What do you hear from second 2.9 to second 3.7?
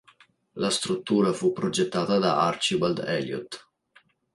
Elliot.